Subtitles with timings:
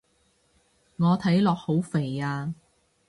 [0.95, 2.55] 我睇落好肥啊